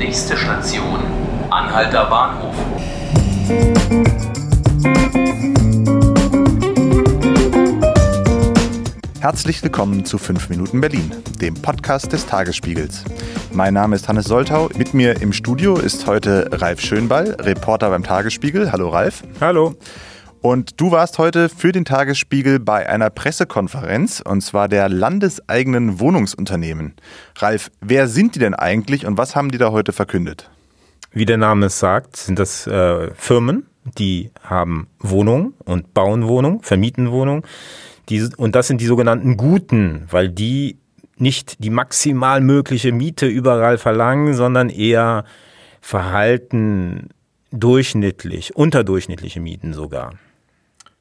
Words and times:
Nächste 0.00 0.34
Station, 0.34 0.98
Anhalter 1.50 2.06
Bahnhof. 2.06 2.54
Herzlich 9.20 9.62
willkommen 9.62 10.06
zu 10.06 10.16
5 10.16 10.48
Minuten 10.48 10.80
Berlin, 10.80 11.12
dem 11.38 11.52
Podcast 11.52 12.14
des 12.14 12.24
Tagesspiegels. 12.24 13.04
Mein 13.52 13.74
Name 13.74 13.94
ist 13.94 14.08
Hannes 14.08 14.24
Soltau. 14.24 14.70
Mit 14.74 14.94
mir 14.94 15.20
im 15.20 15.34
Studio 15.34 15.76
ist 15.76 16.06
heute 16.06 16.48
Ralf 16.50 16.80
Schönball, 16.80 17.36
Reporter 17.38 17.90
beim 17.90 18.02
Tagesspiegel. 18.02 18.72
Hallo 18.72 18.88
Ralf. 18.88 19.22
Hallo. 19.38 19.74
Und 20.42 20.80
du 20.80 20.90
warst 20.90 21.18
heute 21.18 21.50
für 21.50 21.70
den 21.70 21.84
Tagesspiegel 21.84 22.60
bei 22.60 22.88
einer 22.88 23.10
Pressekonferenz, 23.10 24.22
und 24.26 24.40
zwar 24.40 24.68
der 24.68 24.88
landeseigenen 24.88 26.00
Wohnungsunternehmen. 26.00 26.94
Ralf, 27.36 27.70
wer 27.82 28.08
sind 28.08 28.34
die 28.34 28.38
denn 28.38 28.54
eigentlich 28.54 29.04
und 29.04 29.18
was 29.18 29.36
haben 29.36 29.50
die 29.50 29.58
da 29.58 29.70
heute 29.70 29.92
verkündet? 29.92 30.50
Wie 31.12 31.26
der 31.26 31.36
Name 31.36 31.66
es 31.66 31.78
sagt, 31.78 32.16
sind 32.16 32.38
das 32.38 32.66
äh, 32.66 33.10
Firmen, 33.14 33.66
die 33.98 34.30
haben 34.42 34.86
Wohnungen 34.98 35.52
und 35.64 35.92
bauen 35.92 36.26
Wohnungen, 36.26 36.62
vermieten 36.62 37.10
Wohnungen. 37.10 37.42
Und 38.38 38.54
das 38.54 38.66
sind 38.66 38.80
die 38.80 38.86
sogenannten 38.86 39.36
Guten, 39.36 40.06
weil 40.10 40.30
die 40.30 40.78
nicht 41.16 41.62
die 41.62 41.70
maximal 41.70 42.40
mögliche 42.40 42.92
Miete 42.92 43.26
überall 43.26 43.76
verlangen, 43.76 44.32
sondern 44.34 44.70
eher 44.70 45.24
verhalten 45.82 47.10
durchschnittlich, 47.52 48.56
unterdurchschnittliche 48.56 49.40
Mieten 49.40 49.74
sogar. 49.74 50.14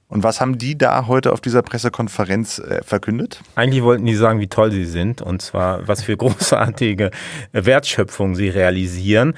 Und 0.09 0.23
was 0.23 0.41
haben 0.41 0.57
die 0.57 0.77
da 0.77 1.05
heute 1.07 1.31
auf 1.31 1.39
dieser 1.39 1.61
Pressekonferenz 1.61 2.59
äh, 2.59 2.81
verkündet? 2.83 3.41
Eigentlich 3.55 3.83
wollten 3.83 4.05
die 4.05 4.15
sagen, 4.15 4.39
wie 4.39 4.47
toll 4.47 4.71
sie 4.71 4.85
sind 4.85 5.21
und 5.21 5.41
zwar, 5.41 5.87
was 5.87 6.03
für 6.03 6.17
großartige 6.17 7.11
Wertschöpfung 7.53 8.35
sie 8.35 8.49
realisieren 8.49 9.35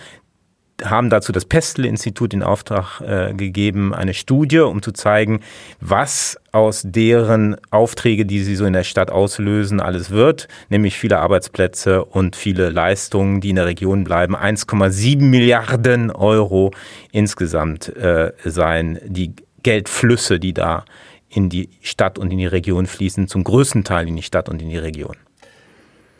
haben 0.84 1.09
dazu 1.09 1.31
das 1.31 1.45
Pestel-Institut 1.45 2.34
in 2.34 2.44
Auftrag 2.44 3.02
äh, 3.02 3.33
gegeben, 3.33 3.94
eine 3.94 4.14
Studie, 4.14 4.59
um 4.59 4.81
zu 4.81 4.92
zeigen, 4.92 5.42
was 5.80 6.38
aus 6.52 6.83
deren 6.83 7.55
Aufträge, 7.69 8.25
die 8.25 8.42
sie 8.42 8.55
so 8.55 8.66
in 8.66 8.73
der 8.73 8.83
Stadt 8.83 9.11
auslösen, 9.11 9.80
alles 9.80 10.11
wird, 10.11 10.47
nämlich 10.69 10.97
viele 10.97 11.19
Arbeitsplätze 11.19 12.03
und 12.03 12.36
viele 12.36 12.69
Leistungen, 12.69 13.42
die 13.42 13.52
in 13.52 13.55
der 13.58 13.67
Region 13.67 14.03
bleiben. 14.03 14.36
1,7 14.36 15.22
Milliarden 15.22 16.11
Euro 16.11 16.72
insgesamt 17.11 17.95
äh, 17.95 18.33
seien 18.44 18.99
die 19.05 19.36
Geldflüsse, 19.64 20.40
die 20.40 20.54
da 20.54 20.86
in 21.30 21.50
die 21.50 21.70
Stadt 21.81 22.20
und 22.20 22.31
in 22.31 22.38
die 22.38 22.45
Region 22.45 22.88
fließen, 22.88 23.28
zum 23.28 23.44
größten 23.44 23.84
Teil 23.84 24.08
in 24.08 24.16
die 24.16 24.23
Stadt 24.23 24.50
und 24.50 24.62
in 24.62 24.70
die 24.70 24.78
Region. 24.78 25.16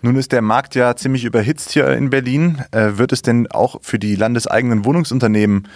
Nun 0.02 0.16
ist 0.16 0.32
der 0.32 0.42
Markt 0.42 0.74
ja 0.74 0.96
ziemlich 0.96 1.26
überhitzt 1.26 1.72
hier 1.72 1.88
in 1.90 2.10
Berlin. 2.10 2.64
Äh, 2.72 2.98
wird 2.98 3.12
es 3.12 3.22
denn 3.22 3.52
auch 3.52 3.82
für 3.84 4.00
die 4.00 4.16
landeseigenen 4.16 4.84
Wohnungsunternehmen 4.84 5.68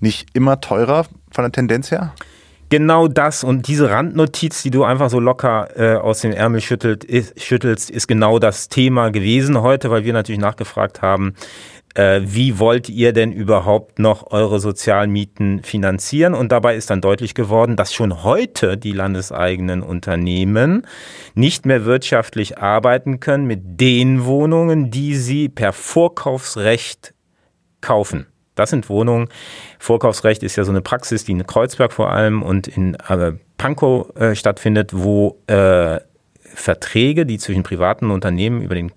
nicht 0.00 0.28
immer 0.32 0.60
teurer 0.60 1.06
von 1.30 1.44
der 1.44 1.52
Tendenz 1.52 1.90
her? 1.90 2.14
Genau 2.70 3.08
das 3.08 3.44
und 3.44 3.66
diese 3.66 3.90
Randnotiz, 3.90 4.62
die 4.62 4.70
du 4.70 4.84
einfach 4.84 5.08
so 5.08 5.20
locker 5.20 5.68
äh, 5.74 5.96
aus 5.96 6.20
dem 6.20 6.32
Ärmel 6.32 6.60
schüttelt, 6.60 7.02
ist, 7.02 7.42
schüttelst, 7.42 7.88
ist 7.88 8.08
genau 8.08 8.38
das 8.38 8.68
Thema 8.68 9.10
gewesen 9.10 9.62
heute, 9.62 9.90
weil 9.90 10.04
wir 10.04 10.12
natürlich 10.12 10.40
nachgefragt 10.40 11.00
haben, 11.00 11.34
äh, 11.94 12.20
wie 12.24 12.58
wollt 12.58 12.90
ihr 12.90 13.14
denn 13.14 13.32
überhaupt 13.32 13.98
noch 13.98 14.30
eure 14.30 14.60
Sozialmieten 14.60 15.62
finanzieren? 15.62 16.34
Und 16.34 16.52
dabei 16.52 16.76
ist 16.76 16.90
dann 16.90 17.00
deutlich 17.00 17.34
geworden, 17.34 17.74
dass 17.74 17.94
schon 17.94 18.22
heute 18.22 18.76
die 18.76 18.92
landeseigenen 18.92 19.82
Unternehmen 19.82 20.86
nicht 21.34 21.64
mehr 21.64 21.86
wirtschaftlich 21.86 22.58
arbeiten 22.58 23.18
können 23.18 23.46
mit 23.46 23.80
den 23.80 24.26
Wohnungen, 24.26 24.90
die 24.90 25.16
sie 25.16 25.48
per 25.48 25.72
Vorkaufsrecht 25.72 27.14
kaufen. 27.80 28.26
Das 28.58 28.70
sind 28.70 28.88
Wohnungen. 28.88 29.28
Vorkaufsrecht 29.78 30.42
ist 30.42 30.56
ja 30.56 30.64
so 30.64 30.72
eine 30.72 30.80
Praxis, 30.80 31.24
die 31.24 31.32
in 31.32 31.46
Kreuzberg 31.46 31.92
vor 31.92 32.10
allem 32.10 32.42
und 32.42 32.66
in 32.66 32.94
äh, 32.94 33.32
Pankow 33.56 34.14
äh, 34.16 34.34
stattfindet, 34.34 34.90
wo 34.92 35.38
äh, 35.46 36.00
Verträge, 36.42 37.24
die 37.24 37.38
zwischen 37.38 37.62
privaten 37.62 38.10
Unternehmen 38.10 38.62
über 38.62 38.74
den 38.74 38.90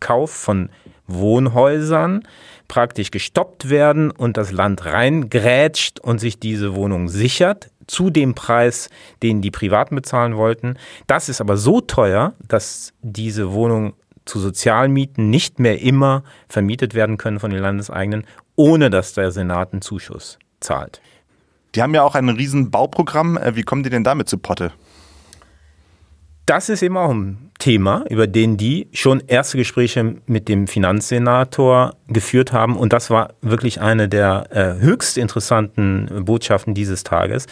Kauf 0.00 0.30
von 0.30 0.68
Wohnhäusern 1.06 2.24
praktisch 2.68 3.10
gestoppt 3.10 3.70
werden 3.70 4.10
und 4.10 4.36
das 4.36 4.52
Land 4.52 4.84
reingrätscht 4.84 6.00
und 6.00 6.18
sich 6.18 6.38
diese 6.38 6.74
Wohnung 6.74 7.08
sichert 7.08 7.70
zu 7.86 8.10
dem 8.10 8.34
Preis, 8.34 8.90
den 9.22 9.40
die 9.40 9.50
Privaten 9.50 9.94
bezahlen 9.94 10.36
wollten. 10.36 10.76
Das 11.06 11.30
ist 11.30 11.40
aber 11.40 11.56
so 11.56 11.80
teuer, 11.80 12.34
dass 12.46 12.92
diese 13.00 13.52
Wohnungen 13.52 13.94
zu 14.26 14.38
Sozialmieten 14.38 15.30
nicht 15.30 15.58
mehr 15.58 15.80
immer 15.80 16.22
vermietet 16.48 16.94
werden 16.94 17.16
können 17.16 17.40
von 17.40 17.50
den 17.50 17.60
Landeseigenen, 17.60 18.26
ohne 18.58 18.90
dass 18.90 19.14
der 19.14 19.30
Senat 19.30 19.72
einen 19.72 19.82
Zuschuss 19.82 20.38
zahlt. 20.60 21.00
Die 21.74 21.82
haben 21.82 21.94
ja 21.94 22.02
auch 22.02 22.14
ein 22.14 22.28
riesen 22.28 22.70
Bauprogramm. 22.70 23.36
Äh, 23.36 23.56
wie 23.56 23.62
kommen 23.62 23.82
die 23.82 23.90
denn 23.90 24.04
damit 24.04 24.28
zu 24.28 24.38
Potte? 24.38 24.72
das 26.48 26.70
ist 26.70 26.82
eben 26.82 26.96
auch 26.96 27.10
ein 27.10 27.50
Thema, 27.58 28.04
über 28.08 28.26
den 28.26 28.56
die 28.56 28.88
schon 28.92 29.22
erste 29.26 29.58
Gespräche 29.58 30.16
mit 30.26 30.48
dem 30.48 30.66
Finanzsenator 30.66 31.94
geführt 32.08 32.54
haben. 32.54 32.78
Und 32.78 32.94
das 32.94 33.10
war 33.10 33.34
wirklich 33.42 33.82
eine 33.82 34.08
der 34.08 34.46
äh, 34.50 34.80
höchst 34.80 35.18
interessanten 35.18 36.24
Botschaften 36.24 36.72
dieses 36.72 37.04
Tages, 37.04 37.46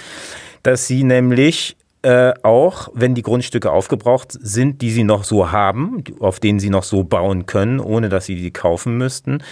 dass 0.62 0.86
sie 0.86 1.04
nämlich 1.04 1.76
äh, 2.00 2.32
auch, 2.42 2.88
wenn 2.94 3.14
die 3.14 3.20
Grundstücke 3.20 3.70
aufgebraucht 3.70 4.32
sind, 4.32 4.80
die 4.80 4.90
sie 4.90 5.04
noch 5.04 5.24
so 5.24 5.52
haben, 5.52 6.02
auf 6.20 6.40
denen 6.40 6.58
sie 6.58 6.70
noch 6.70 6.84
so 6.84 7.04
bauen 7.04 7.44
können, 7.44 7.80
ohne 7.80 8.08
dass 8.08 8.24
sie 8.24 8.36
die 8.36 8.50
kaufen 8.50 8.96
müssten, 8.96 9.42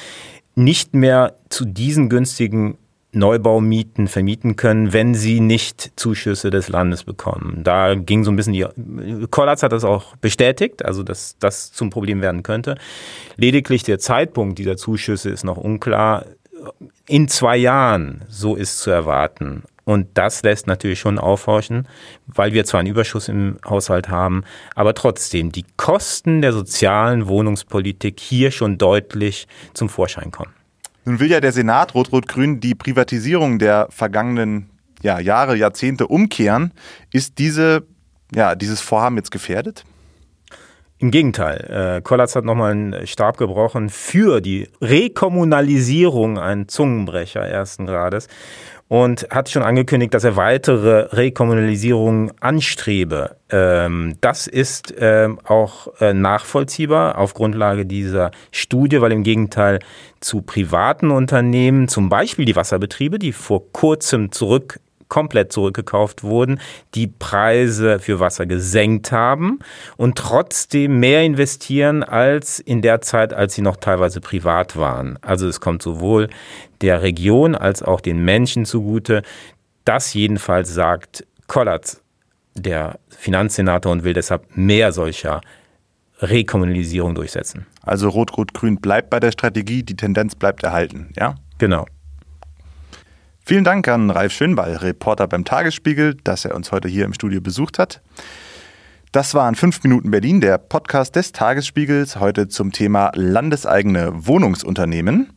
nicht 0.54 0.94
mehr 0.94 1.34
zu 1.48 1.64
diesen 1.64 2.08
günstigen 2.08 2.78
Neubaumieten 3.14 4.08
vermieten 4.08 4.56
können, 4.56 4.92
wenn 4.92 5.14
sie 5.14 5.40
nicht 5.40 5.92
Zuschüsse 5.96 6.50
des 6.50 6.68
Landes 6.68 7.04
bekommen. 7.04 7.60
Da 7.62 7.94
ging 7.94 8.24
so 8.24 8.30
ein 8.30 8.36
bisschen 8.36 8.52
die, 8.52 8.66
Kollatz 9.30 9.62
hat 9.62 9.72
das 9.72 9.84
auch 9.84 10.16
bestätigt, 10.16 10.84
also 10.84 11.02
dass 11.02 11.36
das 11.38 11.72
zum 11.72 11.90
Problem 11.90 12.20
werden 12.22 12.42
könnte. 12.42 12.76
Lediglich 13.36 13.84
der 13.84 13.98
Zeitpunkt 13.98 14.58
dieser 14.58 14.76
Zuschüsse 14.76 15.30
ist 15.30 15.44
noch 15.44 15.56
unklar. 15.56 16.26
In 17.06 17.28
zwei 17.28 17.56
Jahren, 17.56 18.24
so 18.28 18.56
ist 18.56 18.80
zu 18.80 18.90
erwarten. 18.90 19.62
Und 19.84 20.08
das 20.14 20.42
lässt 20.42 20.66
natürlich 20.66 20.98
schon 20.98 21.18
aufhorchen, 21.18 21.86
weil 22.26 22.52
wir 22.52 22.64
zwar 22.64 22.80
einen 22.80 22.88
Überschuss 22.88 23.28
im 23.28 23.58
Haushalt 23.68 24.08
haben, 24.08 24.44
aber 24.74 24.94
trotzdem 24.94 25.52
die 25.52 25.66
Kosten 25.76 26.40
der 26.40 26.52
sozialen 26.52 27.28
Wohnungspolitik 27.28 28.18
hier 28.18 28.50
schon 28.50 28.78
deutlich 28.78 29.46
zum 29.74 29.88
Vorschein 29.88 30.30
kommen. 30.30 30.52
Nun 31.04 31.20
will 31.20 31.30
ja 31.30 31.40
der 31.40 31.52
Senat 31.52 31.94
Rot-Rot-Grün 31.94 32.60
die 32.60 32.74
Privatisierung 32.74 33.58
der 33.58 33.88
vergangenen 33.90 34.70
ja, 35.02 35.20
Jahre, 35.20 35.54
Jahrzehnte 35.54 36.06
umkehren. 36.06 36.72
Ist 37.12 37.38
diese, 37.38 37.86
ja, 38.34 38.54
dieses 38.54 38.80
Vorhaben 38.80 39.16
jetzt 39.16 39.30
gefährdet? 39.30 39.84
Im 41.04 41.10
Gegenteil, 41.10 41.98
äh, 41.98 42.00
Kollatz 42.00 42.34
hat 42.34 42.46
nochmal 42.46 42.72
einen 42.72 43.06
Stab 43.06 43.36
gebrochen 43.36 43.90
für 43.90 44.40
die 44.40 44.70
Rekommunalisierung, 44.80 46.38
ein 46.38 46.66
Zungenbrecher 46.66 47.42
ersten 47.42 47.84
Grades 47.84 48.26
und 48.88 49.28
hat 49.28 49.50
schon 49.50 49.62
angekündigt, 49.62 50.14
dass 50.14 50.24
er 50.24 50.36
weitere 50.36 51.14
Rekommunalisierungen 51.14 52.32
anstrebe. 52.40 53.36
Ähm, 53.50 54.14
das 54.22 54.46
ist 54.46 54.94
ähm, 54.98 55.38
auch 55.44 55.88
äh, 56.00 56.14
nachvollziehbar 56.14 57.18
auf 57.18 57.34
Grundlage 57.34 57.84
dieser 57.84 58.30
Studie, 58.50 59.02
weil 59.02 59.12
im 59.12 59.24
Gegenteil 59.24 59.80
zu 60.20 60.40
privaten 60.40 61.10
Unternehmen, 61.10 61.86
zum 61.86 62.08
Beispiel 62.08 62.46
die 62.46 62.56
Wasserbetriebe, 62.56 63.18
die 63.18 63.32
vor 63.32 63.70
kurzem 63.72 64.32
zurück 64.32 64.80
komplett 65.14 65.52
zurückgekauft 65.52 66.24
wurden, 66.24 66.58
die 66.96 67.06
Preise 67.06 68.00
für 68.00 68.18
Wasser 68.18 68.46
gesenkt 68.46 69.12
haben 69.12 69.60
und 69.96 70.18
trotzdem 70.18 70.98
mehr 70.98 71.22
investieren 71.22 72.02
als 72.02 72.58
in 72.58 72.82
der 72.82 73.00
Zeit, 73.00 73.32
als 73.32 73.54
sie 73.54 73.62
noch 73.62 73.76
teilweise 73.76 74.20
privat 74.20 74.76
waren. 74.76 75.16
Also 75.22 75.46
es 75.46 75.60
kommt 75.60 75.82
sowohl 75.82 76.30
der 76.80 77.02
Region 77.02 77.54
als 77.54 77.80
auch 77.84 78.00
den 78.00 78.24
Menschen 78.24 78.64
zugute. 78.64 79.22
Das 79.84 80.14
jedenfalls 80.14 80.74
sagt 80.74 81.24
Kollatz, 81.46 82.02
der 82.56 82.98
Finanzsenator, 83.08 83.92
und 83.92 84.02
will 84.02 84.14
deshalb 84.14 84.56
mehr 84.56 84.90
solcher 84.90 85.42
Rekommunalisierung 86.18 87.14
durchsetzen. 87.14 87.66
Also 87.82 88.08
Rot-Rot-Grün 88.08 88.80
bleibt 88.80 89.10
bei 89.10 89.20
der 89.20 89.30
Strategie, 89.30 89.84
die 89.84 89.94
Tendenz 89.94 90.34
bleibt 90.34 90.64
erhalten, 90.64 91.12
ja? 91.16 91.36
Genau. 91.58 91.86
Vielen 93.46 93.62
Dank 93.62 93.86
an 93.88 94.08
Ralf 94.08 94.32
Schönball, 94.32 94.76
Reporter 94.76 95.28
beim 95.28 95.44
Tagesspiegel, 95.44 96.16
dass 96.24 96.46
er 96.46 96.54
uns 96.54 96.72
heute 96.72 96.88
hier 96.88 97.04
im 97.04 97.12
Studio 97.12 97.42
besucht 97.42 97.78
hat. 97.78 98.00
Das 99.12 99.34
waren 99.34 99.54
5 99.54 99.82
Minuten 99.82 100.10
Berlin, 100.10 100.40
der 100.40 100.56
Podcast 100.56 101.14
des 101.14 101.32
Tagesspiegels, 101.32 102.18
heute 102.18 102.48
zum 102.48 102.72
Thema 102.72 103.12
landeseigene 103.14 104.26
Wohnungsunternehmen. 104.26 105.30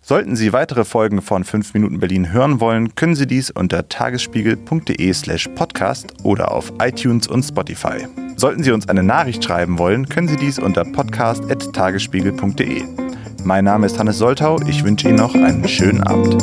Sollten 0.00 0.34
Sie 0.34 0.54
weitere 0.54 0.86
Folgen 0.86 1.20
von 1.20 1.44
5 1.44 1.74
Minuten 1.74 2.00
Berlin 2.00 2.32
hören 2.32 2.58
wollen, 2.58 2.94
können 2.94 3.16
Sie 3.16 3.26
dies 3.26 3.50
unter 3.50 3.86
tagesspiegel.de 3.86 5.12
slash 5.12 5.46
podcast 5.54 6.14
oder 6.24 6.52
auf 6.52 6.72
iTunes 6.80 7.28
und 7.28 7.42
Spotify. 7.42 8.06
Sollten 8.34 8.62
Sie 8.62 8.72
uns 8.72 8.88
eine 8.88 9.02
Nachricht 9.02 9.44
schreiben 9.44 9.76
wollen, 9.76 10.08
können 10.08 10.28
Sie 10.28 10.36
dies 10.36 10.58
unter 10.58 10.84
podcast.tagesspiegel.de. 10.86 12.82
Mein 13.44 13.64
Name 13.64 13.86
ist 13.86 13.98
Hannes 13.98 14.18
Soltau. 14.18 14.60
Ich 14.66 14.84
wünsche 14.84 15.08
Ihnen 15.08 15.18
noch 15.18 15.34
einen 15.34 15.66
schönen 15.66 16.02
Abend. 16.02 16.42